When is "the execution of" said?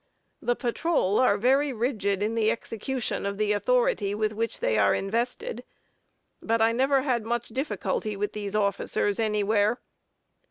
2.33-3.37